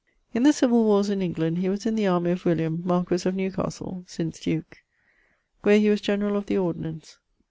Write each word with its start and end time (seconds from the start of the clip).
In 0.33 0.41
the 0.41 0.51
civill 0.51 0.83
warres 0.83 1.11
in 1.11 1.21
England 1.21 1.59
he 1.59 1.69
was 1.69 1.85
in 1.85 1.93
the 1.93 2.07
army 2.07 2.31
of 2.31 2.43
William, 2.43 2.81
marquess 2.83 3.27
of 3.27 3.35
Newcastle 3.35 4.03
(since 4.07 4.39
duke), 4.39 4.77
where 5.61 5.77
he 5.79 5.91
was 5.91 6.01
generall 6.01 6.37
of 6.37 6.47
the 6.47 6.57
ordinance. 6.57 7.19